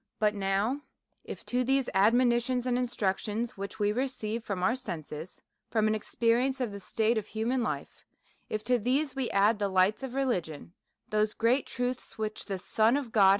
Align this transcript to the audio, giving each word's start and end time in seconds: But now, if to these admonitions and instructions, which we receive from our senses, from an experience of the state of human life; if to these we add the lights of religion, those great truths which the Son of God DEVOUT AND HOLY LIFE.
But 0.17 0.33
now, 0.33 0.81
if 1.23 1.45
to 1.45 1.63
these 1.63 1.87
admonitions 1.93 2.65
and 2.65 2.75
instructions, 2.75 3.55
which 3.55 3.77
we 3.77 3.91
receive 3.91 4.43
from 4.43 4.63
our 4.63 4.75
senses, 4.75 5.43
from 5.69 5.87
an 5.87 5.93
experience 5.93 6.59
of 6.59 6.71
the 6.71 6.79
state 6.79 7.19
of 7.19 7.27
human 7.27 7.61
life; 7.61 8.03
if 8.49 8.63
to 8.63 8.79
these 8.79 9.13
we 9.15 9.29
add 9.29 9.59
the 9.59 9.69
lights 9.69 10.01
of 10.01 10.15
religion, 10.15 10.73
those 11.09 11.35
great 11.35 11.67
truths 11.67 12.17
which 12.17 12.45
the 12.45 12.57
Son 12.57 12.97
of 12.97 13.11
God 13.11 13.11
DEVOUT 13.11 13.11
AND 13.11 13.15
HOLY 13.23 13.27
LIFE. 13.27 13.29